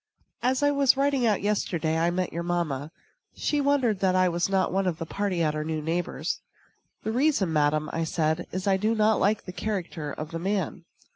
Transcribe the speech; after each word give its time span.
As 0.41 0.63
I 0.63 0.71
was 0.71 0.97
riding 0.97 1.27
out 1.27 1.43
yesterday 1.43 1.95
I 1.95 2.09
met 2.09 2.33
your 2.33 2.41
mamma. 2.41 2.89
She 3.35 3.61
wondered 3.61 3.99
that 3.99 4.15
I 4.15 4.29
was 4.29 4.49
not 4.49 4.73
one 4.73 4.87
of 4.87 4.97
the 4.97 5.05
party 5.05 5.43
at 5.43 5.53
our 5.53 5.63
new 5.63 5.79
neighbor's. 5.79 6.41
"The 7.03 7.11
reason, 7.11 7.53
madam," 7.53 7.87
said 8.05 8.39
I, 8.39 8.45
"is, 8.55 8.63
that 8.63 8.71
I 8.71 8.77
do 8.77 8.95
not 8.95 9.19
like 9.19 9.45
the 9.45 9.51
character 9.53 10.11
of 10.11 10.31
the 10.31 10.39
man." 10.39 10.85